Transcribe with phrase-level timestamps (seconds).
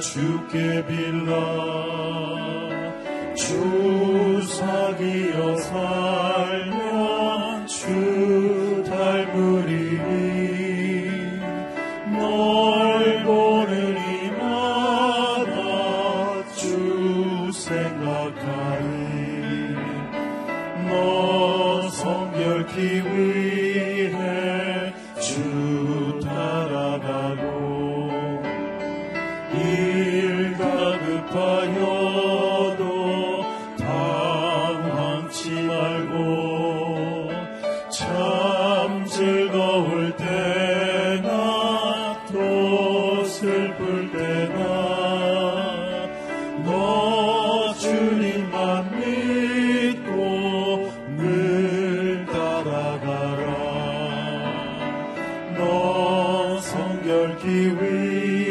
[0.00, 1.34] 주께 빌라.
[3.34, 3.89] 주
[56.60, 58.49] 성결 기위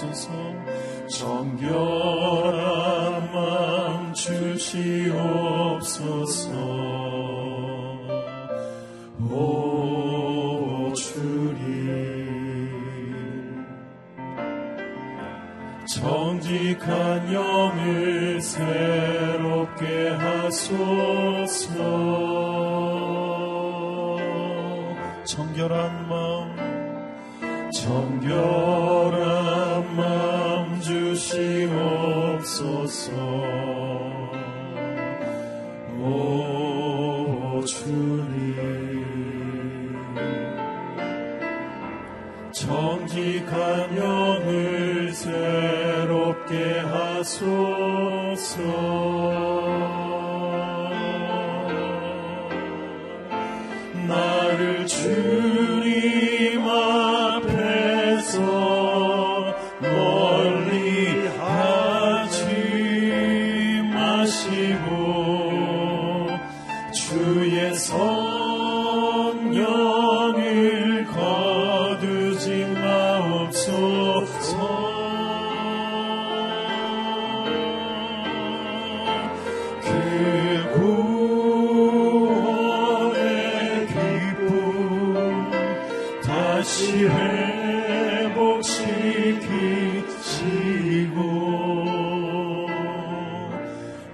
[0.00, 0.30] 주옵소서.
[1.08, 2.58] 정결한
[3.32, 5.20] 마음 주시옵소서.
[9.30, 11.60] 오 주님.
[15.86, 21.74] 정직한 영을 새롭게 하소서.
[25.24, 26.60] 정결한 마음.
[27.72, 29.39] 정결한
[31.20, 33.10] 주시옵소서.
[36.00, 39.04] 오 주님.
[42.52, 48.60] 정직한 영을 새롭게 하소서.
[86.70, 88.38] 다시 회복시키시고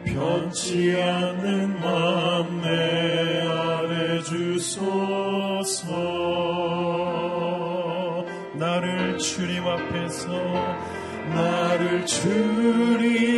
[0.06, 5.84] 변치 않는 맘 내 아래 주소서.
[8.54, 10.28] 나를 주님 앞에서
[11.34, 13.35] 나를 주님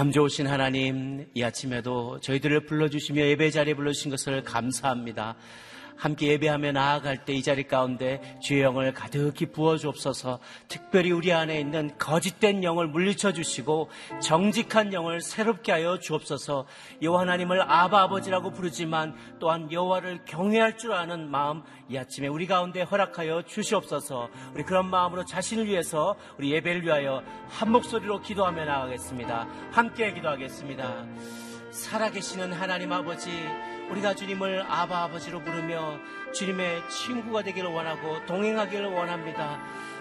[0.00, 5.36] 참 좋으신 하나님, 이 아침에도 저희들을 불러주시며 예배 자리에 불러주신 것을 감사합니다.
[6.00, 10.40] 함께 예배하며 나아갈 때 이 자리 가운데 주의 영을 가득히 부어주옵소서.
[10.68, 13.88] 특별히 우리 안에 있는 거짓된 영을 물리쳐 주시고
[14.20, 16.66] 정직한 영을 새롭게 하여 주옵소서.
[17.00, 22.82] 여호와 하나님을 아바 아버지라고 부르지만 또한 여호와를 경외할 줄 아는 마음 이 아침에 우리 가운데
[22.82, 24.28] 허락하여 주시옵소서.
[24.52, 29.48] 우리 그런 마음으로 자신을 위해서 우리 예배를 위하여 한 목소리로 기도하며 나가겠습니다.
[29.72, 31.06] 함께 기도하겠습니다.
[31.70, 33.30] 살아계시는 하나님 아버지
[33.90, 35.98] 우리가 주님을 아바 아버지로 부르며
[36.32, 39.60] 주님의 친구가 되기를 원하고 동행하기를 원합니다.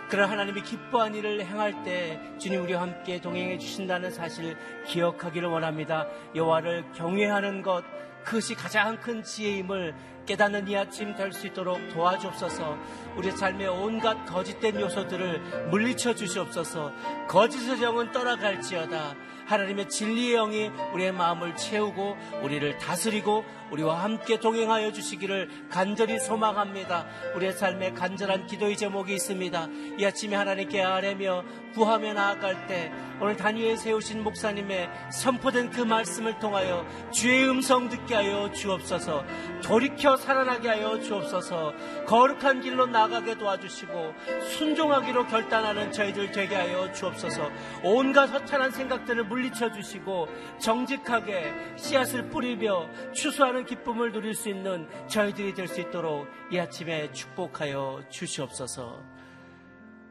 [0.10, 4.58] 그런 하나님이 기뻐한 일을 행할 때 주님 우리와 함께 동행해 주신다는 사실
[4.88, 6.08] 기억하기를 원합니다.
[6.36, 7.84] 여호와를 경외하는 것
[8.24, 9.96] 그것이 가장 큰 지혜임을
[10.26, 12.78] 깨닫는 이 아침 될 수 있도록 도와주옵소서
[13.16, 16.92] 우리 삶의 온갖 거짓된 요소들을 물리쳐 주시옵소서
[17.28, 19.16] 거짓의 영은 떠나갈지어다
[19.50, 27.08] 하나님의 진리의 영이 우리의 마음을 채우고 우리를 다스리고 우리와 함께 동행하여 주시기를 간절히 소망합니다.
[27.36, 29.68] 우리의 삶에 간절한 기도의 제목이 있습니다.
[29.98, 31.44] 이 아침에 하나님께 아뢰며
[31.74, 32.92] 구하며 나아갈 때
[33.22, 39.26] 오늘 단위에 세우신 목사님의 선포된 그 말씀을 통하여 주의 음성 듣게 하여 주옵소서
[39.62, 41.74] 돌이켜 살아나게 하여 주옵소서
[42.08, 44.14] 거룩한 길로 나가게 도와주시고
[44.52, 47.50] 순종하기로 결단하는 저희들 되게 하여 주옵소서
[47.84, 50.28] 온갖 허탄한 생각들을 물 리쳐 주시고
[50.60, 58.04] 정직하게 씨앗을 뿌리며 추수하는 기쁨을 누릴 수 있는 저희들이 될 수 있도록 이 아침에 축복하여
[58.10, 59.00] 주시옵소서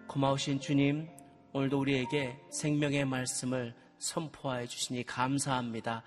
[0.06, 1.08] 고마우신 주님
[1.52, 6.02] 오늘도 우리에게 생명의 말씀을 선포하여 주시니 감사합니다.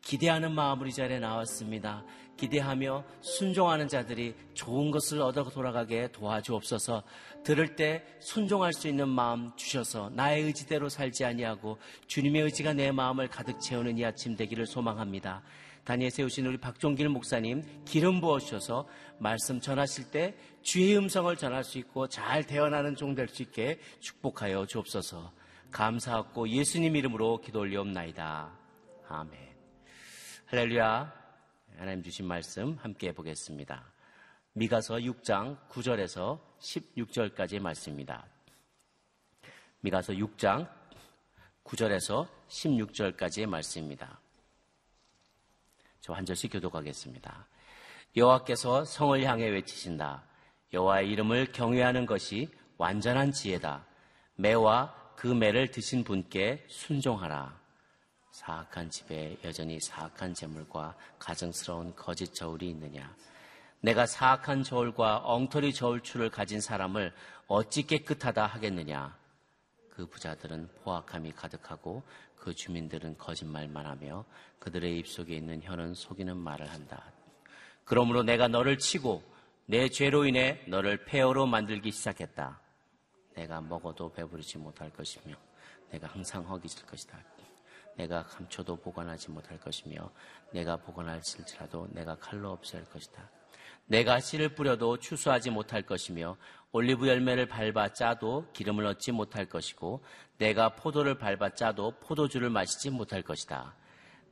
[0.00, 2.04] 기대하는 마음으로 이 자리에 나왔습니다.
[2.36, 7.02] 기대하며 순종하는 자들이 좋은 것을 얻어 돌아가게 도와주옵소서.
[7.44, 13.28] 들을 때 순종할 수 있는 마음 주셔서 나의 의지대로 살지 아니하고 주님의 의지가 내 마음을
[13.28, 15.42] 가득 채우는 이 아침 되기를 소망합니다.
[15.84, 18.86] 단위에 세우신 우리 박종길 목사님 기름 부어 주셔서
[19.18, 24.66] 말씀 전하실 때 주의 음성을 전할 수 있고 잘 대언하는 종 될 수 있게 축복하여
[24.66, 25.32] 주옵소서.
[25.70, 28.52] 감사하고 예수님 이름으로 기도 올리옵나이다.
[29.08, 29.32] 아멘.
[30.46, 31.14] 할렐루야.
[31.78, 33.97] 하나님 주신 말씀 함께 보겠습니다.
[34.58, 38.26] 미가서 6장 9절에서 16절까지의 말씀입니다.
[39.82, 40.68] 미가서 6장
[41.62, 44.18] 9절에서 16절까지의 말씀입니다.
[46.00, 47.46] 저 한 절씩 교독하겠습니다.
[48.16, 50.24] 여호와께서 성을 향해 외치신다.
[50.72, 53.86] 여호와의 이름을 경외하는 것이 완전한 지혜다.
[54.34, 57.56] 매와 그 매를 드신 분께 순종하라.
[58.32, 63.14] 사악한 집에 여전히 사악한 재물과 가정스러운 거짓 저울이 있느냐?
[63.80, 67.12] 내가 사악한 저울과 엉터리 저울추를 가진 사람을
[67.46, 69.16] 어찌 깨끗하다 하겠느냐?
[69.90, 72.02] 그 부자들은 포악함이 가득하고
[72.36, 74.24] 그 주민들은 거짓말만 하며
[74.58, 77.12] 그들의 입속에 있는 혀는 속이는 말을 한다.
[77.84, 79.22] 그러므로 내가 너를 치고
[79.66, 82.60] 내 죄로 인해 너를 폐허로 만들기 시작했다.
[83.34, 85.34] 내가 먹어도 배부르지 못할 것이며
[85.90, 87.18] 내가 항상 허기질 것이다.
[87.96, 90.10] 내가 감춰도 보관하지 못할 것이며
[90.52, 93.28] 내가 보관할지라도 내가 칼로 없앨 것이다.
[93.88, 96.36] 내가 씨를 뿌려도 추수하지 못할 것이며
[96.72, 100.04] 올리브 열매를 밟아 짜도 기름을 얻지 못할 것이고
[100.36, 103.74] 내가 포도를 밟아 짜도 포도주를 마시지 못할 것이다.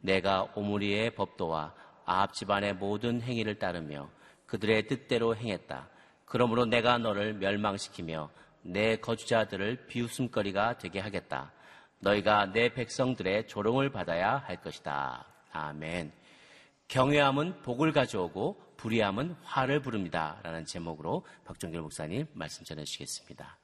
[0.01, 4.11] 내가 오므리의 법도와 아합 집안의 모든 행위를 따르며
[4.47, 5.89] 그들의 뜻대로 행했다.
[6.27, 8.31] 그러므로 내가 너를 멸망시키며
[8.63, 11.53] 내 거주자들을 비웃음거리가 되게 하겠다.
[12.01, 15.25] 너희가 내 백성들의 조롱을 받아야 할 것이다.
[15.53, 16.13] 아멘.
[16.89, 20.39] 경외함은 복을 가져오고 불의함은 화를 부릅니다.
[20.45, 23.59] 라는 제목으로 박종길 목사님 말씀 전해주시겠습니다.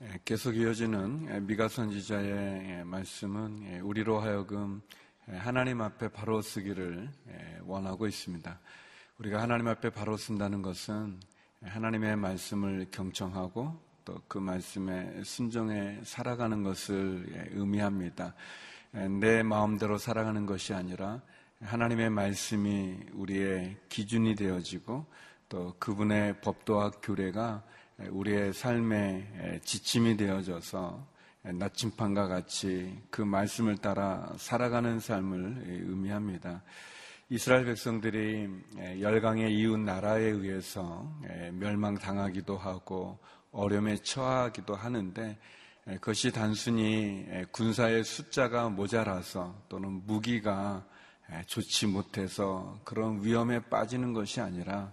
[0.00, 4.82] 예, 계속 이어지는 예, 미가 선지자의 예, 말씀은 우리로 하여금
[5.28, 7.10] 하나님 앞에 바로 쓰기를
[7.64, 8.60] 원하고 있습니다.
[9.18, 11.20] 우리가 하나님 앞에 바로 쓴다는 것은
[11.62, 18.34] 하나님의 말씀을 경청하고 또 그 말씀에 순종해 살아가는 것을 의미합니다.
[19.20, 21.22] 내 마음대로 살아가는 것이 아니라
[21.60, 25.06] 하나님의 말씀이 우리의 기준이 되어지고
[25.48, 27.62] 또 그분의 법도와 규례가
[28.10, 31.06] 우리의 삶의 지침이 되어져서
[31.42, 36.62] 나침판과 같이 그 말씀을 따라 살아가는 삶을 의미합니다.
[37.28, 38.48] 이스라엘 백성들이
[39.00, 41.10] 열강의 이웃 나라에 의해서
[41.52, 43.18] 멸망당하기도 하고
[43.50, 45.38] 어려움에 처하기도 하는데
[45.88, 50.86] 예, 그것이 단순히 예, 군사의 숫자가 모자라서 또는 무기가
[51.32, 54.92] 예, 좋지 못해서 그런 위험에 빠지는 것이 아니라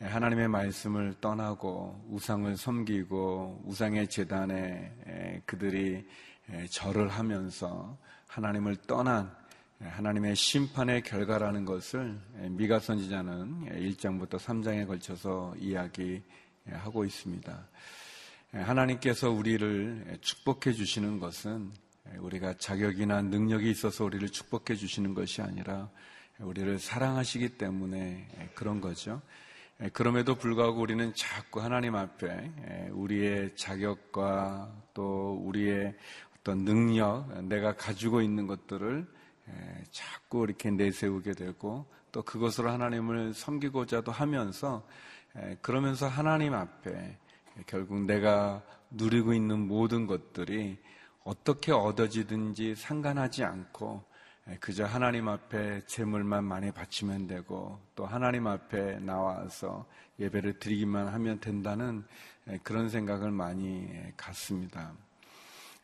[0.00, 6.06] 하나님의 말씀을 떠나고 우상을 섬기고 우상의 재단에 그들이
[6.70, 9.30] 절을 하면서 하나님을 떠난
[9.78, 17.68] 하나님의 심판의 결과라는 것을 미가 선지자는 1장부터 3장에 걸쳐서 이야기하고 있습니다.
[18.52, 21.70] 하나님께서 우리를 축복해 주시는 것은
[22.18, 25.90] 우리가 자격이나 능력이 있어서 우리를 축복해 주시는 것이 아니라
[26.38, 29.20] 우리를 사랑하시기 때문에 그런 거죠.
[29.94, 35.96] 그럼에도 불구하고 우리는 자꾸 하나님 앞에 우리의 자격과 또 우리의
[36.38, 39.06] 어떤 능력, 내가 가지고 있는 것들을
[39.90, 44.86] 자꾸 이렇게 내세우게 되고 또 그것으로 하나님을 섬기고자도 하면서
[45.62, 47.16] 그러면서 하나님 앞에
[47.66, 50.78] 결국 내가 누리고 있는 모든 것들이
[51.24, 54.04] 어떻게 얻어지든지 상관하지 않고
[54.58, 59.86] 그저 하나님 앞에 재물만 많이 바치면 되고 또 하나님 앞에 나와서
[60.18, 62.04] 예배를 드리기만 하면 된다는
[62.62, 64.92] 그런 생각을 많이 갖습니다.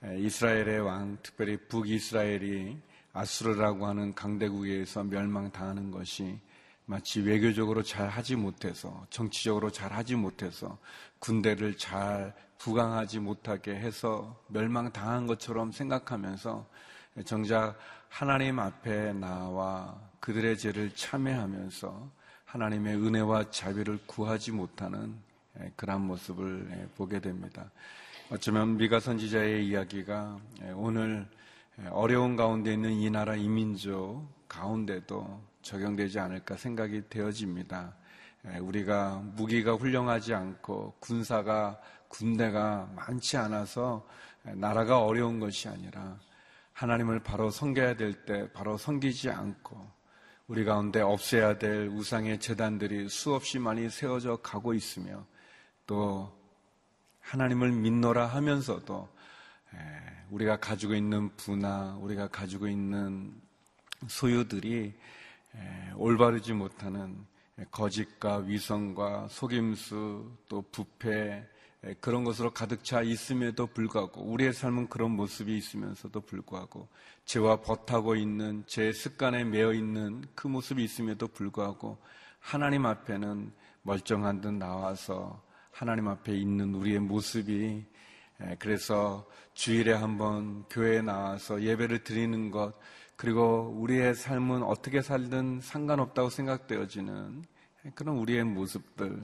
[0.03, 2.77] 이스라엘의 왕, 특별히 북이스라엘이
[3.13, 6.39] 아수르라고 하는 강대국에 의해서 멸망당하는 것이
[6.87, 10.79] 마치 외교적으로 잘 하지 못해서 정치적으로 잘 하지 못해서
[11.19, 16.67] 군대를 잘 부강하지 못하게 해서 멸망당한 것처럼 생각하면서
[17.25, 22.11] 정작 하나님 앞에 나와 그들의 죄를 참회하면서
[22.47, 25.15] 하나님의 은혜와 자비를 구하지 못하는
[25.77, 27.71] 그러한 모습을 보게 됩니다.
[28.31, 30.39] 어쩌면 미가 선지자의 이야기가
[30.75, 31.27] 오늘
[31.91, 37.95] 어려운 가운데 있는 이 나라 이민족 가운데도 적용되지 않을까 생각이 되어집니다.
[38.61, 44.07] 우리가 무기가 훌륭하지 않고 군사가 군대가 많지 않아서
[44.43, 46.17] 나라가 어려운 것이 아니라
[46.77, 49.91] 하나님을 바로 섬겨야 될 때 바로 섬기지 않고
[50.47, 55.25] 우리 가운데 없애야 될 우상의 재단들이 수없이 많이 세워져 가고 있으며
[55.87, 56.31] 또
[57.21, 59.09] 하나님을 믿노라 하면서도
[60.29, 63.33] 우리가 가지고 있는 부나 우리가 가지고 있는
[64.07, 64.93] 소유들이
[65.97, 67.25] 올바르지 못하는
[67.71, 71.49] 거짓과 위선과 속임수 또 부패
[72.01, 76.89] 그런 것으로 가득 차 있음에도 불구하고 우리의 삶은 그런 모습이 있으면서도 불구하고
[77.25, 81.99] 죄와 버타고 있는 제 습관에 매여 있는 그 모습이 있음에도 불구하고
[82.41, 83.53] 하나님 앞에는
[83.83, 87.85] 멀쩡한 듯 나와서 하나님 앞에 있는 우리의 모습이
[88.59, 92.75] 그래서 주일에 한번 교회에 나와서 예배를 드리는 것
[93.17, 97.45] 그리고 우리의 삶은 어떻게 살든 상관없다고 생각되어지는
[97.95, 99.23] 그런 우리의 모습들,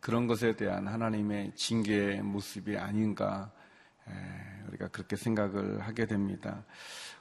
[0.00, 3.50] 그런 것에 대한 하나님의 징계의 모습이 아닌가,
[4.68, 6.64] 우리가 그렇게 생각을 하게 됩니다.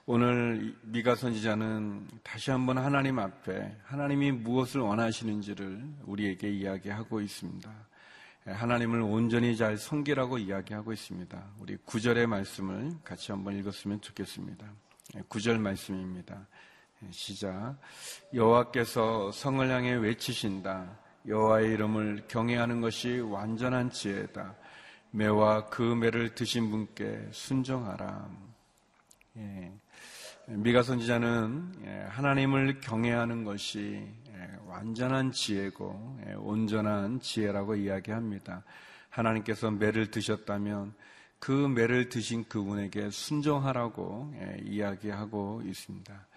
[0.05, 7.69] 오늘 미가 선지자는 다시 한번 하나님 앞에 하나님이 무엇을 원하시는지를 우리에게 이야기하고 있습니다.
[8.45, 11.43] 하나님을 온전히 잘 섬기라고 이야기하고 있습니다.
[11.59, 14.65] 우리 구절의 말씀을 같이 한번 읽었으면 좋겠습니다.
[15.29, 16.47] 9절 말씀입니다.
[17.11, 17.77] 시작.
[18.33, 20.97] 여호와께서 성을 향해 외치신다.
[21.27, 24.55] 여호와의 이름을 경외하는 것이 완전한 지혜다.
[25.11, 28.29] 매와 그 매를 드신 분께 순종하라.
[29.37, 29.71] 예.
[30.47, 38.63] 미가 선지자는 예, 하나님을 경외하는 것이 예, 완전한 지혜고 예, 온전한 지혜라고 이야기합니다.
[39.09, 40.93] 하나님께서 매를 드셨다면
[41.39, 46.27] 그 매를 드신 그분에게 순종하라고 예, 이야기하고 있습니다.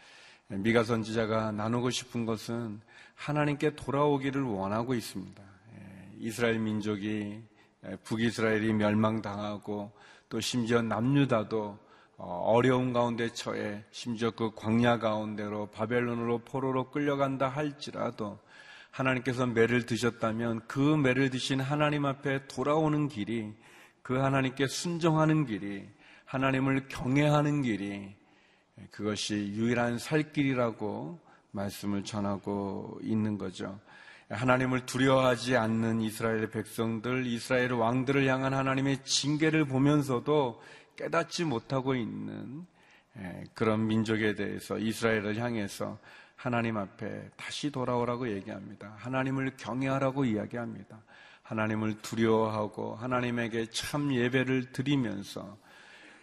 [0.50, 2.80] 예, 미가 선지자가 나누고 싶은 것은
[3.23, 5.43] 하나님께 돌아오기를 원하고 있습니다.
[5.43, 7.41] 예, 이스라엘 민족이
[8.02, 9.93] 북이스라엘이 멸망당하고
[10.29, 11.79] 또 심지어 남유다도
[12.17, 18.41] 어, 어려운 가운데 처해 심지어 그 광야 가운데로 바벨론으로 포로로 끌려간다 할지라도
[18.91, 23.55] 하나님께서 매를 드셨다면 그 매를 드신 하나님 앞에 돌아오는 길이
[24.02, 25.88] 그 하나님께 순종하는 길이
[26.25, 28.17] 하나님을 경외하는 길이
[28.91, 33.80] 그것이 유일한 살 길이라고 말씀을 전하고 있는 거죠.
[34.28, 40.62] 하나님을 두려워하지 않는 이스라엘의 백성들, 이스라엘 왕들을 향한 하나님의 징계를 보면서도
[40.97, 42.66] 깨닫지 못하고 있는
[43.54, 45.99] 그런 민족에 대해서 이스라엘을 향해서
[46.37, 48.94] 하나님 앞에 다시 돌아오라고 얘기합니다.
[48.97, 51.02] 하나님을 경외하라고 이야기합니다.
[51.42, 55.56] 하나님을 두려워하고 하나님에게 참 예배를 드리면서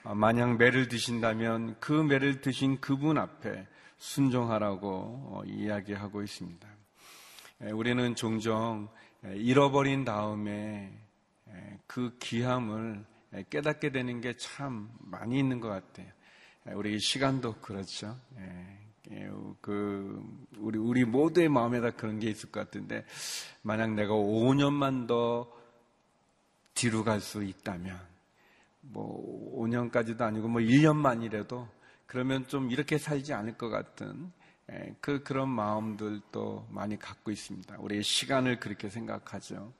[0.03, 3.67] 어, 만약 매를 드신다면 그 매를 드신 그분 앞에
[3.99, 6.67] 순종하라고 어, 이야기하고 있습니다.
[7.73, 8.87] 우리는 종종
[9.23, 10.97] 잃어버린 다음에
[11.87, 13.05] 그 귀함을
[13.49, 16.07] 깨닫게 되는 게 참 많이 있는 것 같아요.
[16.73, 18.17] 우리 시간도 그렇죠.
[19.61, 20.23] 그
[20.57, 23.05] 우리 우리 모두의 마음에다 그런 게 있을 것 같은데
[23.61, 25.51] 만약 내가 5년만 더
[26.73, 27.99] 뒤로 갈 수 있다면
[28.81, 31.67] 뭐 5년까지도 아니고 뭐 1년만이라도
[32.09, 34.31] 그러면 좀 이렇게 살지 않을 것 같은
[34.99, 37.77] 그 그런 마음들도 많이 갖고 있습니다.
[37.77, 39.71] 우리의 시간을 그렇게 생각하죠.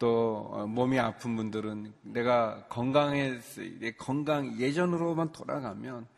[0.00, 3.38] 또 어, 몸이 아픈 분들은 내가 건강해
[3.96, 6.08] 건강 예전으로만 돌아가면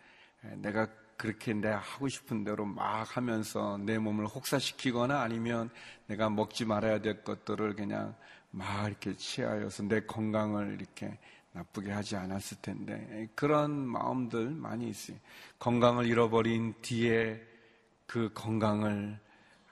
[0.56, 5.68] 내가 그렇게 내가 하고 싶은 대로 막 하면서 내 몸을 혹사시키거나 아니면
[6.06, 8.16] 내가 먹지 말아야 될 것들을 그냥
[8.50, 11.18] 막 이렇게 취하여서 내 건강을 이렇게
[11.54, 15.16] 나쁘게 하지 않았을 텐데 그런 마음들 많이 있어요.
[15.58, 17.40] 건강을 잃어버린 뒤에
[18.06, 19.18] 그 건강을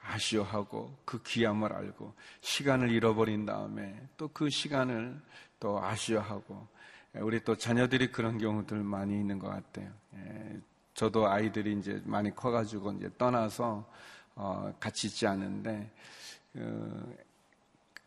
[0.01, 5.21] 아쉬워하고 그 귀함을 알고 시간을 잃어버린 다음에 또 그 시간을
[5.61, 6.67] 또 아쉬워하고
[7.15, 9.91] 우리 또 자녀들이 그런 경우들 많이 있는 것 같아요.
[10.15, 10.61] 예,
[10.95, 13.89] 저도 아이들이 이제 많이 커가지고 이제 떠나서
[14.35, 15.91] 어, 같이 있지 않는데
[16.53, 17.17] 그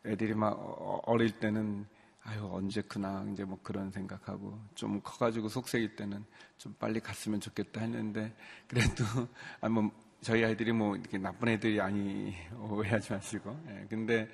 [0.06, 1.86] 애들이 막 어, 어릴 때는
[2.26, 6.26] 아유 언제 크나 이제 뭐 그런 생각하고 좀 커가지고 속색일 때는
[6.58, 8.34] 좀 빨리 갔으면 좋겠다 했는데
[8.68, 9.04] 그래도
[9.62, 9.92] 아뭐
[10.22, 13.60] 저희 아이들이 뭐 이렇게 나쁜 애들이 아니 오해하지 마시고.
[13.70, 14.30] 예, 근데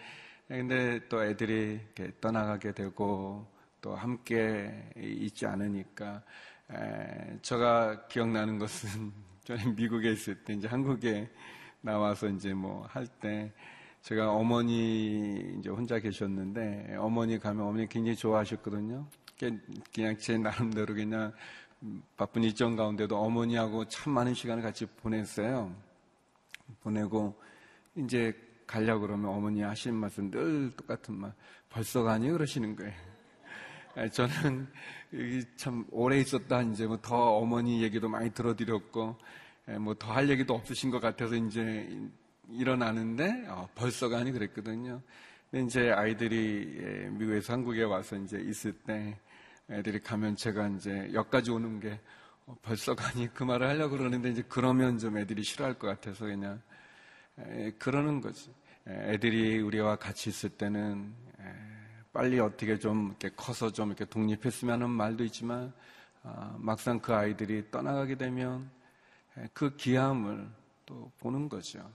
[0.47, 3.45] 근데 또 애들이 이렇게 떠나가게 되고
[3.81, 6.21] 또 함께 있지 않으니까
[6.71, 9.11] 에, 제가 기억나는 것은
[9.43, 11.29] 저는 미국에 있을 때 이제 한국에
[11.81, 13.51] 나와서 이제 뭐 할 때
[14.01, 19.05] 제가 어머니 이제 혼자 계셨는데 어머니 가면 어머니 굉장히 좋아하셨거든요.
[19.93, 21.31] 그냥 제 나름대로 그냥
[22.17, 25.75] 바쁜 일정 가운데도 어머니하고 참 많은 시간을 같이 보냈어요.
[26.81, 27.39] 보내고
[27.95, 28.33] 이제
[28.65, 31.33] 가려고 그러면 어머니 하시는 말씀 늘 똑같은 말.
[31.69, 32.29] 벌써 가니?
[32.29, 32.93] 그러시는 거예요.
[34.13, 34.67] 저는
[35.57, 39.15] 참 오래 있었다 이제 뭐 더 어머니 얘기도 많이 들어드렸고
[39.79, 41.87] 뭐 더 할 얘기도 없으신 것 같아서 이제
[42.51, 45.01] 일어나는데 어, 벌써 가니 그랬거든요.
[45.49, 49.17] 근데 이제 아이들이 미국에서 한국에 와서 이제 있을 때
[49.69, 51.99] 애들이 가면 제가 이제 여기까지 오는 게
[52.45, 56.61] 어, 벌써 가니 그 말을 하려고 그러는데 이제 그러면 좀 애들이 싫어할 것 같아서 그냥
[57.39, 58.53] 에, 그러는 거지.
[58.87, 61.43] 애들이 우리와 같이 있을 때는 에,
[62.13, 65.71] 빨리 어떻게 좀 이렇게 커서 좀 이렇게 독립했으면 하는 말도 있지만
[66.23, 68.69] 아, 막상 그 아이들이 떠나가게 되면
[69.37, 70.47] 에, 그 기함을
[70.85, 71.89] 또 보는 거죠.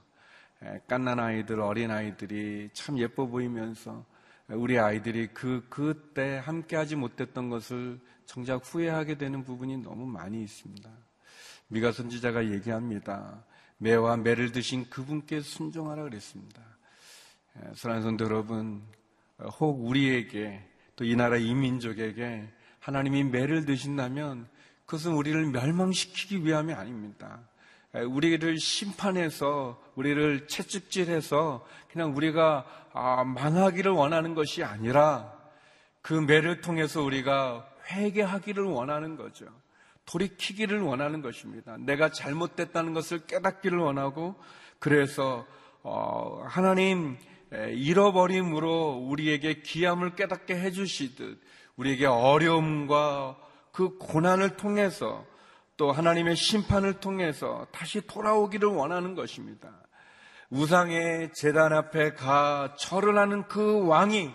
[0.88, 4.04] 깐난 아이들, 어린 아이들이 참 예뻐 보이면서
[4.48, 10.90] 우리 아이들이 그, 그때 함께 하지 못했던 것을 정작 후회하게 되는 부분이 너무 많이 있습니다.
[11.68, 13.44] 미가 선지자가 얘기합니다.
[13.78, 16.62] 매와 매를 드신 그분께 순종하라 그랬습니다.
[17.74, 18.82] 사랑하는 성도 여러분,
[19.60, 20.62] 혹 우리에게
[20.96, 22.48] 또 이 나라 이민족에게
[22.80, 24.48] 하나님이 매를 드신다면
[24.86, 27.40] 그것은 우리를 멸망시키기 위함이 아닙니다.
[28.04, 35.32] 우리를 심판해서 우리를 채찍질해서 그냥 우리가 아, 망하기를 원하는 것이 아니라
[36.02, 39.46] 그 매를 통해서 우리가 회개하기를 원하는 거죠.
[40.06, 41.76] 돌이키기를 원하는 것입니다.
[41.78, 44.36] 내가 잘못됐다는 것을 깨닫기를 원하고
[44.78, 45.46] 그래서
[45.82, 47.16] 어, 하나님
[47.52, 51.40] 잃어버림으로 우리에게 기함을 깨닫게 해주시듯
[51.76, 53.36] 우리에게 어려움과
[53.72, 55.24] 그 고난을 통해서
[55.76, 59.70] 또 하나님의 심판을 통해서 다시 돌아오기를 원하는 것입니다.
[60.50, 64.32] 우상의 재단 앞에 가 절을 하는 그 왕이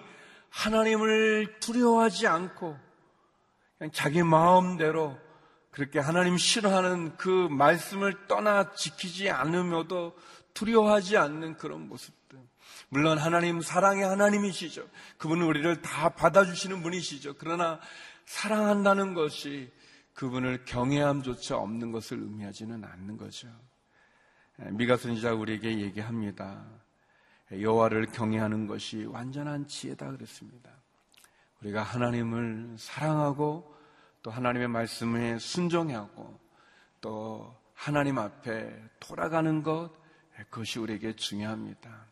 [0.49, 2.77] 하나님을 두려워하지 않고
[3.77, 5.17] 그냥 자기 마음대로
[5.71, 10.15] 그렇게 하나님 싫어하는 그 말씀을 떠나 지키지 않으며도
[10.53, 12.37] 두려워하지 않는 그런 모습들.
[12.89, 14.85] 물론 하나님 사랑의 하나님이시죠.
[15.17, 17.35] 그분은 우리를 다 받아주시는 분이시죠.
[17.37, 17.79] 그러나
[18.25, 19.71] 사랑한다는 것이
[20.13, 23.47] 그분을 경외함조차 없는 것을 의미하지는 않는 거죠.
[24.57, 26.65] 미가 선지자 우리에게 얘기합니다.
[27.51, 30.71] 여호와를 경외하는 것이 완전한 지혜다 그랬습니다.
[31.61, 33.75] 우리가 하나님을 사랑하고
[34.21, 36.39] 또 하나님의 말씀에 순종하고
[37.01, 39.91] 또 하나님 앞에 돌아가는 것
[40.49, 42.05] 그것이 우리에게 중요합니다.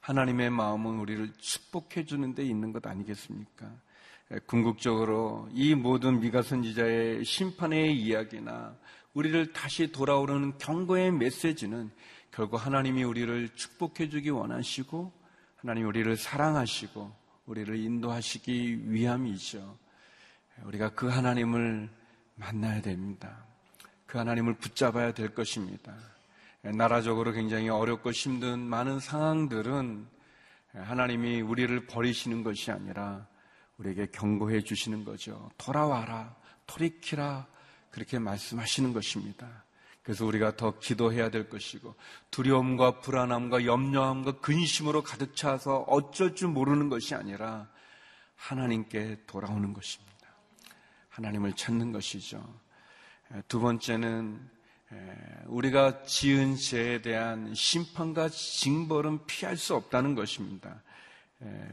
[0.00, 3.70] 하나님의 마음은 우리를 축복해 주는 데 있는 것 아니겠습니까?
[4.46, 8.76] 궁극적으로 이 모든 미가 선지자의 심판의 이야기나
[9.14, 11.90] 우리를 다시 돌아오는 경고의 메시지는
[12.30, 15.12] 결국 하나님이 우리를 축복해 주기 원하시고
[15.56, 17.14] 하나님 우리를 사랑하시고
[17.46, 19.78] 우리를 인도하시기 위함이죠.
[20.64, 21.90] 우리가 그 하나님을
[22.36, 23.44] 만나야 됩니다.
[24.06, 25.94] 그 하나님을 붙잡아야 될 것입니다.
[26.62, 30.06] 나라적으로 굉장히 어렵고 힘든 많은 상황들은
[30.74, 33.26] 하나님이 우리를 버리시는 것이 아니라
[33.82, 35.50] 우리에게 경고해 주시는 거죠.
[35.58, 36.34] 돌아와라,
[36.66, 37.46] 돌이키라
[37.90, 39.64] 그렇게 말씀하시는 것입니다.
[40.02, 41.94] 그래서 우리가 더 기도해야 될 것이고
[42.30, 47.68] 두려움과 불안함과 염려함과 근심으로 가득 차서 어쩔 줄 모르는 것이 아니라
[48.36, 50.12] 하나님께 돌아오는 것입니다.
[51.08, 52.42] 하나님을 찾는 것이죠.
[53.46, 54.40] 두 번째는
[55.46, 60.82] 우리가 지은 죄에 대한 심판과 징벌은 피할 수 없다는 것입니다.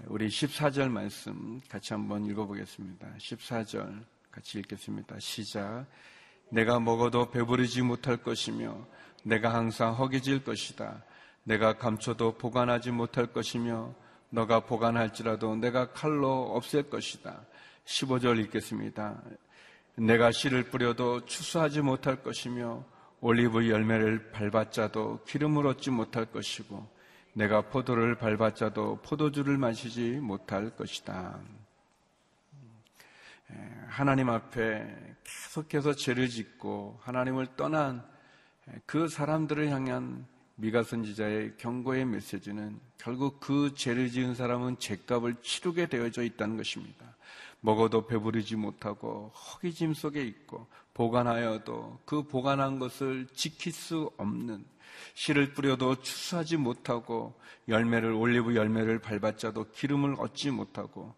[0.08, 3.08] 우리 14절 말씀 같이 한번 읽어보겠습니다.
[3.19, 5.19] 14절 같이 읽겠습니다.
[5.19, 5.86] 시작.
[6.49, 8.88] 내가 먹어도 배부르지 못할 것이며
[9.23, 11.03] 내가 항상 허기질 것이다.
[11.43, 13.93] 내가 감춰도 보관하지 못할 것이며
[14.32, 17.45] 너가 보관할지라도 내가 칼로 없앨 것이다.
[17.86, 19.21] 15절 읽겠습니다.
[19.95, 22.84] 내가 씨를 뿌려도 추수하지 못할 것이며
[23.21, 26.98] 올리브 열매를 밟았자도 기름을 얻지 못할 것이고
[27.34, 31.39] 내가 포도를 밟았자도 포도주를 마시지 못할 것이다.
[33.88, 38.04] 하나님 앞에 계속해서 죄를 짓고 하나님을 떠난
[38.86, 46.24] 그 사람들을 향한 미가 선지자의 경고의 메시지는 결국 그 죄를 지은 사람은 죄값을 치르게 되어져
[46.24, 47.06] 있다는 것입니다.
[47.62, 54.65] 먹어도 배부르지 못하고 허기짐 속에 있고 보관하여도 그 보관한 것을 지킬 수 없는
[55.13, 61.15] 씨를 뿌려도 추수하지 못하고 열매를 올리브 열매를 밟았자도 기름을 얻지 못하고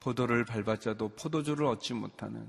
[0.00, 2.46] 포도를 밟았자도 포도주를 얻지 못하는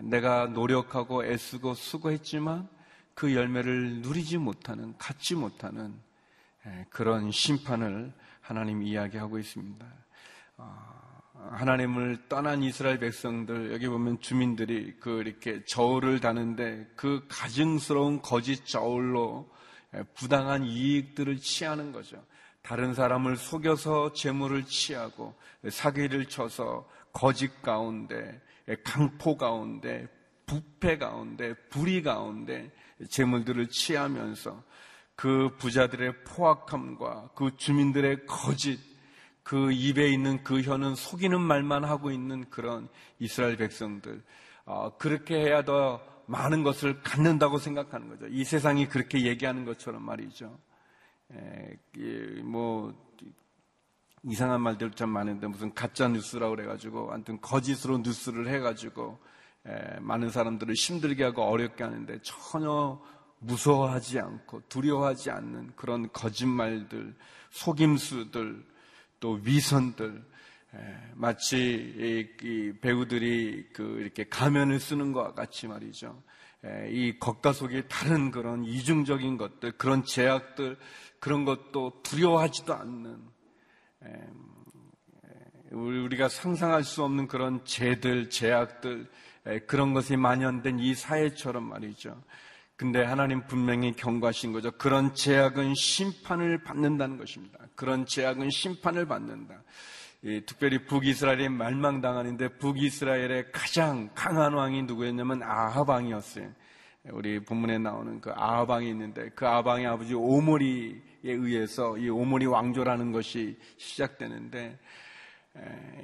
[0.00, 2.68] 내가 노력하고 애쓰고 수고했지만
[3.14, 5.94] 그 열매를 누리지 못하는 갖지 못하는
[6.90, 9.86] 그런 심판을 하나님 이야기하고 있습니다.
[10.58, 10.96] 아,
[11.50, 19.48] 하나님을 떠난 이스라엘 백성들 여기 보면 주민들이 그 이렇게 저울을 다는데 그 가증스러운 거짓 저울로
[20.14, 22.24] 부당한 이익들을 취하는 거죠.
[22.62, 25.34] 다른 사람을 속여서 재물을 취하고
[25.68, 28.40] 사기를 쳐서 거짓 가운데
[28.84, 30.08] 강포 가운데
[30.46, 32.70] 부패 가운데 불의 가운데
[33.08, 34.62] 재물들을 취하면서
[35.14, 38.78] 그 부자들의 포악함과 그 주민들의 거짓
[39.42, 44.22] 그 입에 있는 그 혀는 속이는 말만 하고 있는 그런 이스라엘 백성들
[44.64, 48.26] 어, 그렇게 해야 더 많은 것을 갖는다고 생각하는 거죠.
[48.28, 50.58] 이 세상이 그렇게 얘기하는 것처럼 말이죠.
[51.32, 52.94] 에, 뭐
[54.24, 59.18] 이상한 말들 참 많은데 무슨 가짜 뉴스라고 그래가지고 아무튼 거짓으로 뉴스를 해가지고
[59.66, 63.00] 에, 많은 사람들을 힘들게 하고 어렵게 하는데 전혀
[63.38, 67.14] 무서워하지 않고 두려워하지 않는 그런 거짓말들,
[67.50, 68.64] 속임수들,
[69.20, 70.24] 또 위선들,
[71.14, 76.22] 마치 이 배우들이 그 이렇게 가면을 쓰는 것과 같이 말이죠.
[76.90, 80.76] 이 겉과 속이 다른 그런 이중적인 것들, 그런 제약들,
[81.20, 83.18] 그런 것도 두려워하지도 않는
[85.70, 89.08] 우리가 상상할 수 없는 그런 죄들, 제약들,
[89.66, 92.20] 그런 것이 만연된 이 사회처럼 말이죠.
[92.76, 94.70] 근데 하나님 분명히 경고하신 거죠.
[94.72, 97.58] 그런 제약은 심판을 받는다는 것입니다.
[97.74, 99.62] 그런 제약은 심판을 받는다.
[100.46, 106.50] 특별히 북이스라엘이 말망당하는데 북이스라엘의 가장 강한 왕이 누구였냐면 아합 왕이었어요.
[107.12, 112.46] 우리 본문에 나오는 그 아합 왕이 있는데 그 아합 왕의 아버지 오므리에 의해서 이 오므리
[112.46, 114.78] 왕조라는 것이 시작되는데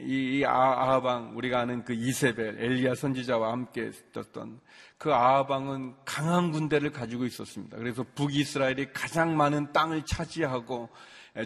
[0.00, 4.60] 이 아하방 우리가 아는 그 이세벨 엘리야 선지자와 함께 있었던
[4.98, 7.76] 그 아하방은 강한 군대를 가지고 있었습니다.
[7.76, 10.88] 그래서 북이스라엘이 가장 많은 땅을 차지하고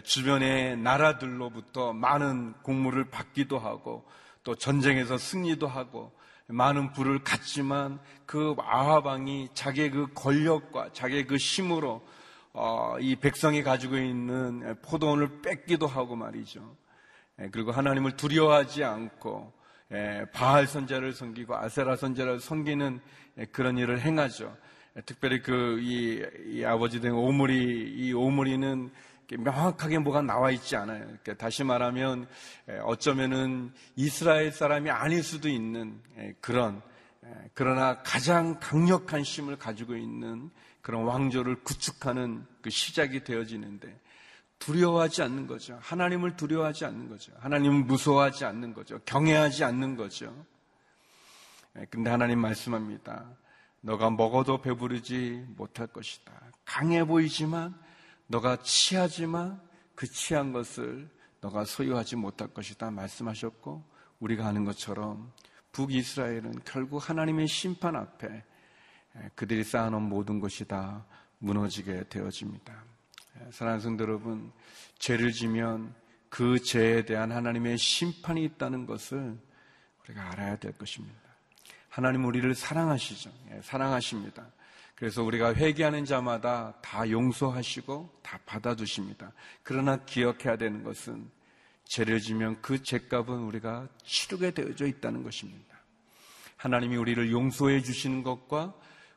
[0.03, 4.05] 주변의 나라들로부터 많은 공물을 받기도 하고
[4.43, 6.11] 또 전쟁에서 승리도 하고
[6.47, 12.05] 많은 부를 갖지만 그 아하방이 자기의 그 권력과 자기의 그 힘으로
[12.53, 16.75] 어, 이 백성이 가지고 있는 포도원을 뺏기도 하고 말이죠.
[17.39, 19.53] 예, 그리고 하나님을 두려워하지 않고
[19.91, 22.99] 예, 바알 선자를 섬기고 아세라 선자를 섬기는
[23.37, 24.55] 예, 그런 일을 행하죠.
[25.05, 28.89] 특별히 그 이 아버지 된 오므리 이 오므리는
[29.29, 31.05] 명확하게 뭐가 나와 있지 않아요.
[31.37, 32.27] 다시 말하면
[32.83, 35.99] 어쩌면은 이스라엘 사람이 아닐 수도 있는
[36.39, 36.81] 그런
[37.53, 40.49] 그러나 가장 강력한 힘을 가지고 있는
[40.81, 43.99] 그런 왕조를 구축하는 그 시작이 되어지는데
[44.59, 45.77] 두려워하지 않는 거죠.
[45.81, 47.33] 하나님을 두려워하지 않는 거죠.
[47.39, 48.99] 하나님을 무서워하지 않는 거죠.
[49.05, 50.33] 경외하지 않는 거죠.
[51.77, 53.25] 예, 근데 하나님 말씀합니다.
[53.81, 56.31] 너가 먹어도 배부르지 못할 것이다.
[56.65, 57.77] 강해 보이지만,
[58.27, 59.61] 너가 취하지만
[59.95, 61.09] 그 취한 것을
[61.41, 62.91] 너가 소유하지 못할 것이다.
[62.91, 63.83] 말씀하셨고,
[64.19, 65.31] 우리가 아는 것처럼
[65.71, 68.27] 북이스라엘은 결국 하나님의 심판 앞에
[69.15, 71.05] 예, 그들이 쌓아놓은 모든 것이 다
[71.39, 72.83] 무너지게 되어집니다.
[73.51, 74.51] 사랑하는 성도 여러분,
[74.97, 75.93] 죄를 지면
[76.29, 79.37] 그 죄에 대한 하나님의 심판이 있다는 것을
[80.03, 81.15] 우리가 알아야 될 것입니다.
[81.89, 83.31] 하나님 우리를 사랑하시죠.
[83.51, 84.47] 예, 사랑하십니다.
[84.97, 89.31] 그래서 우리가 회개하는 자마다 다 용서하시고 다 받아주십니다.
[89.61, 91.29] 그러나 기억해야 되는 것은
[91.83, 95.77] 죄를 지면 그 죄값은 우리가 치르게 되어져 있다는 것입니다.
[96.55, 98.73] 하나님이 우리를 용서해 주시는 것과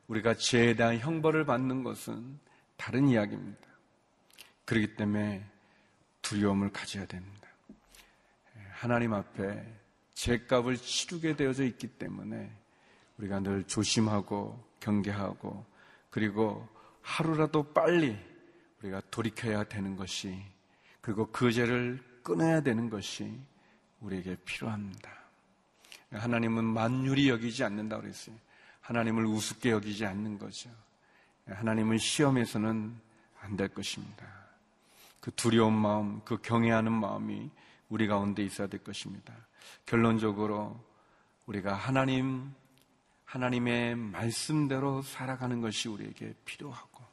[0.07, 2.38] 우리가 죄에 대한 형벌을 받는 것은
[2.77, 3.66] 다른 이야기입니다.
[4.66, 5.47] 그렇기 때문에
[6.21, 7.49] 두려움을 가져야 됩니다.
[8.73, 9.64] 하나님 앞에
[10.12, 12.53] 죄값을 치르게 되어져 있기 때문에
[13.16, 15.69] 우리가 늘 조심하고 경계하고
[16.11, 16.68] 그리고
[17.03, 18.16] 하루라도 빨리
[18.83, 20.42] 우리가 돌이켜야 되는 것이
[21.01, 23.40] 그리고 그 죄를 끊어야 되는 것이
[24.01, 25.11] 우리에게 필요합니다.
[26.12, 28.35] 하나님은 만율이 여기지 않는다 그랬어요.
[28.81, 30.70] 하나님을 우습게 여기지 않는 거죠.
[31.46, 34.27] 하나님은 시험에서는 안 될 것입니다.
[35.20, 37.51] 그 두려운 마음, 그 경외하는 마음이
[37.88, 39.35] 우리 가운데 있어야 될 것입니다.
[39.87, 40.83] 결론적으로
[41.46, 42.53] 우리가 하나님,
[43.31, 47.05] 하나님의 말씀대로 살아가는 것이 우리에게 필요하고,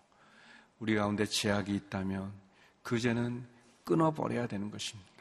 [0.79, 2.33] 우리 가운데 제약이 있다면
[2.81, 3.45] 그 죄는
[3.83, 5.11] 끊어버려야 되는 것입니다.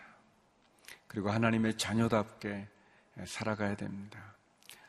[1.07, 2.67] 그리고 하나님의 자녀답게
[3.27, 4.19] 살아가야 됩니다.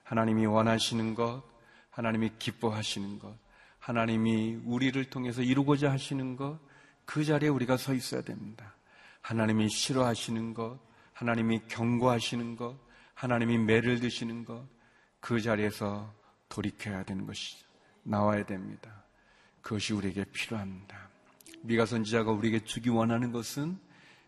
[0.03, 1.43] 하나님이 원하시는 것,
[1.89, 3.35] 하나님이 기뻐하시는 것,
[3.79, 6.57] 하나님이 우리를 통해서 이루고자 하시는 것,
[7.03, 8.73] 그 자리에 우리가 서 있어야 됩니다.
[9.19, 10.79] 하나님이 싫어하시는 것,
[11.11, 12.77] 하나님이 경고하시는 것,
[13.13, 14.76] 하나님이 매를 드시는 것,
[15.27, 16.09] 그 자리에서
[16.47, 17.67] 돌이켜야 되는 것이죠.
[18.03, 19.03] 나와야 됩니다.
[19.61, 21.09] 그것이 우리에게 필요합니다.
[21.63, 23.77] 미가 선지자가 우리에게 주기 원하는 것은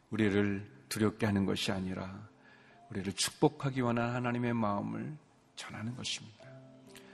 [0.09, 2.27] 우리를 두렵게 하는 것이 아니라
[2.89, 5.15] 우리를 축복하기 원하는 하나님의 마음을
[5.55, 6.43] 전하는 것입니다.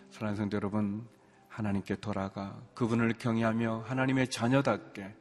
[0.09, 1.07] 사랑하는 성도 여러분,
[1.49, 5.15] 하나님께 돌아가 그분을 경외하며 하나님의 자녀답게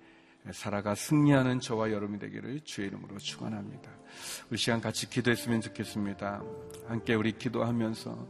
[0.53, 3.91] 살아가 승리하는 저와 여러분이 되기를 주의 이름으로 축원합니다.
[4.51, 6.43] 우리 시간 같이 기도했으면 좋겠습니다.
[6.87, 8.29] 함께 우리 기도하면서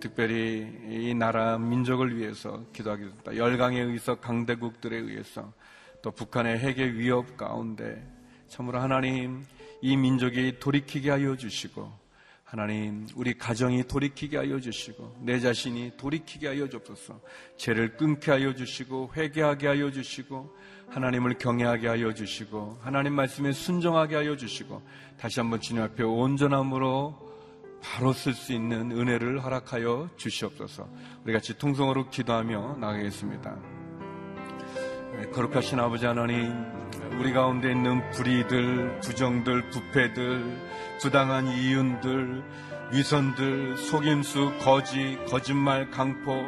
[0.00, 3.36] 특별히 이 나라 민족을 위해서 기도하겠습니다.
[3.36, 5.52] 열강에 의해서 강대국들에 의해서
[6.02, 8.04] 또 북한의 핵의 위협 가운데
[8.48, 9.44] 참으로 하나님
[9.80, 11.90] 이 민족이 돌이키게 하여 주시고
[12.48, 17.20] 하나님 우리 가정이 돌이키게 하여 주시고 내 자신이 돌이키게 하여 주옵소서.
[17.58, 20.56] 죄를 끊게 하여 주시고 회개하게 하여 주시고
[20.88, 24.80] 하나님을 경외하게 하여 주시고 하나님 말씀에 순종하게 하여 주시고
[25.20, 27.28] 다시 한번 주님 앞에 온전함으로
[27.82, 30.88] 바로 쓸 수 있는 은혜를 허락하여 주시옵소서.
[31.24, 33.56] 우리 같이 통성으로 기도하며 나가겠습니다.
[33.56, 33.77] 네,
[35.32, 36.52] 거룩하신 아버지 하나님
[37.18, 40.42] 우리 가운데 있는 불의들, 부정들, 부패들,
[41.00, 42.42] 부당한 이윤들,
[42.92, 46.44] 위선들, 속임수, 거짓, 거짓말, 강포,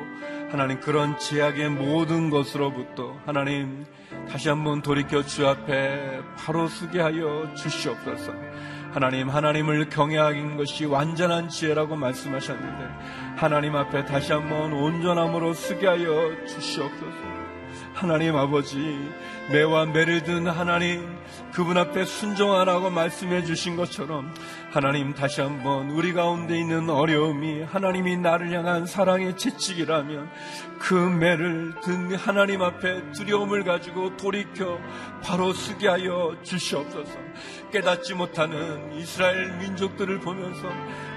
[0.51, 3.85] 하나님 그런 제약의 모든 것으로부터 하나님
[4.29, 8.33] 다시 한번 돌이켜 주 앞에 바로 서게 하여 주시옵소서.
[8.93, 17.40] 하나님, 하나님을 경외하는 것이 완전한 지혜라고 말씀하셨는데 하나님 앞에 다시 한번 온전함으로 쓰게 하여 주시옵소서.
[17.93, 18.99] 하나님 아버지,
[19.51, 21.19] 매와 매를 든 하나님,
[21.53, 24.33] 그분 앞에 순종하라고 말씀해 주신 것처럼
[24.71, 30.31] 하나님 다시 한번 우리 가운데 있는 어려움이 하나님이 나를 향한 사랑의 채찍이라면
[30.79, 34.79] 그 매를 든 하나님 앞에 두려움을 가지고 돌이켜
[35.23, 37.19] 바로 쓰게 하여 주시옵소서
[37.71, 40.69] 깨닫지 못하는 이스라엘 민족들을 보면서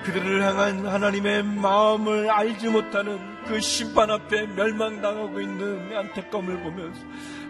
[0.04, 7.02] 그들을 향한 하나님의 마음을 알지 못하는 그 심판 앞에 멸망당하고 있는 안타까움을 보면서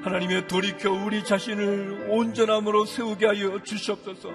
[0.03, 4.29] 하나님의 돌이켜 우리 자신을 온전함으로 세우게 하여 주시옵소서.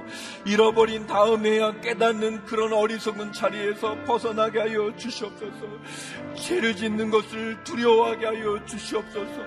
[0.47, 5.67] 잃어버린 다음에야 깨닫는 그런 어리석은 자리에서 벗어나게 하여 주시옵소서.
[6.37, 9.43] 죄를 짓는 것을 두려워하게 하여 주시옵소서.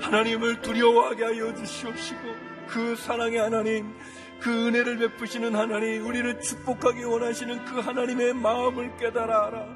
[0.00, 2.20] 하나님을 두려워하게 하여 주시옵시고
[2.68, 3.94] 그 사랑의 하나님
[4.40, 9.66] 그 은혜를 베푸시는 하나님, 우리를 축복하기 원하시는 그 하나님의 마음을 깨달아 알아.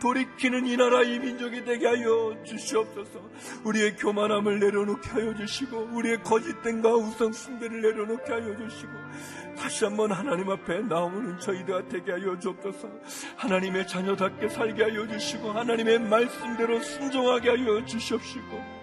[0.00, 3.20] 돌이키는 이 나라 이 민족이 되게 하여 주시옵소서.
[3.64, 8.92] 우리의 교만함을 내려놓게 하여 주시고, 우리의 거짓된과 우상 숭배를 내려놓게 하여 주시고,
[9.56, 12.88] 다시 한번 하나님 앞에 나오는 저희가 되게 하여 주옵소서.
[13.36, 18.78] 하나님의 자녀답게 살게 하여 주시고, 하나님의 말씀대로 순종하게 하여 주시옵시고,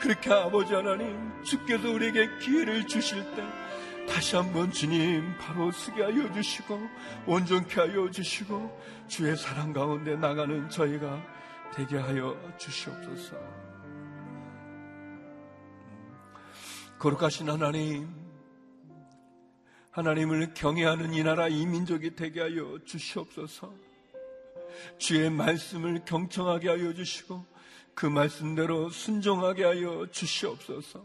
[0.00, 3.42] 그렇게 아버지 하나님, 주께서 우리에게 기회를 주실 때,
[4.12, 6.78] 다시 한번 주님 바로 쓰게 하여 주시고
[7.26, 11.22] 온전케 하여 주시고 주의 사랑 가운데 나가는 저희가
[11.74, 13.36] 되게 하여 주시옵소서.
[16.98, 18.14] 거룩하신 하나님,
[19.92, 23.72] 하나님을 경외하는 이 나라 이 민족이 되게 하여 주시옵소서.
[24.98, 27.46] 주의 말씀을 경청하게 하여 주시고
[27.94, 31.02] 그 말씀대로 순종하게 하여 주시옵소서.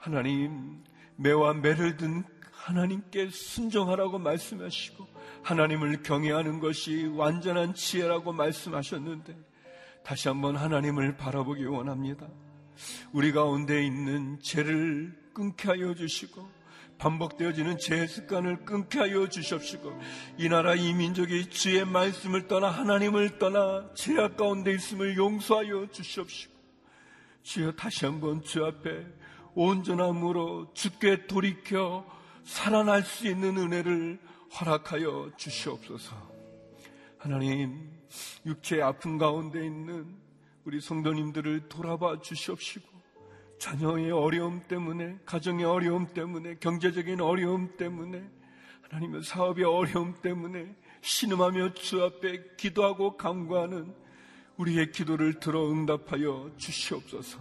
[0.00, 0.82] 하나님,
[1.14, 2.24] 매와 매를 든
[2.70, 5.04] 하나님께 순종하라고 말씀하시고
[5.42, 9.36] 하나님을 경외하는 것이 완전한 지혜라고 말씀하셨는데
[10.04, 12.28] 다시 한번 하나님을 바라보기 원합니다.
[13.12, 16.48] 우리 가운데 있는 죄를 끊게 하여 주시고
[16.98, 19.98] 반복되어지는 죄 습관을 끊게 하여 주십시고
[20.38, 26.52] 이 나라 이 민족이 주의 말씀을 떠나 하나님을 떠나 죄악 가운데 있음을 용서하여 주십시고
[27.42, 29.06] 주여 다시 한번 주 앞에
[29.54, 32.19] 온전함으로 주께 돌이켜
[32.50, 34.18] 살아날 수 있는 은혜를
[34.58, 36.16] 허락하여 주시옵소서.
[37.16, 37.92] 하나님,
[38.44, 40.16] 육체의 아픔 가운데 있는
[40.64, 42.88] 우리 성도님들을 돌아봐 주시옵시고,
[43.60, 48.28] 자녀의 어려움 때문에, 가정의 어려움 때문에, 경제적인 어려움 때문에,
[48.82, 53.94] 하나님의 사업의 어려움 때문에 신음하며 주 앞에 기도하고 간구하는
[54.56, 57.38] 우리의 기도를 들어 응답하여 주시옵소서.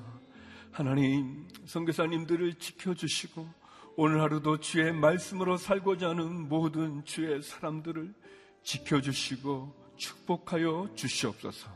[0.71, 3.58] 하나님, 성교사님들을 지켜주시고,
[3.95, 8.13] 오늘 하루도 주의 말씀으로 살고자 하는 모든 주의 사람들을
[8.63, 11.69] 지켜주시고 축복하여 주시옵소서.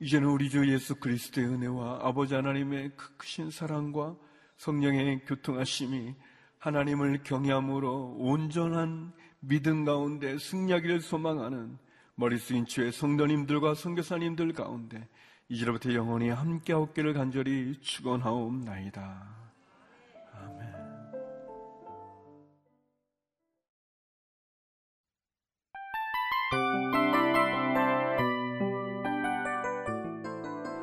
[0.00, 4.16] 이제는 우리 주 예수 그리스도의 은혜와 아버지 하나님의 그 크신 사랑과
[4.56, 6.14] 성령의 교통하심이
[6.58, 11.78] 하나님을 경외함으로 온전한 믿음 가운데 승리하기를 소망하는
[12.14, 15.08] 머리 숙인 주의 성도님들과 성교사님들 가운데
[15.48, 19.39] 이제로부터 영원히 함께 없기를 간절히 축원하옵나이다.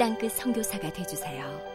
[0.00, 1.69] 땅끝 성교사가 되주세요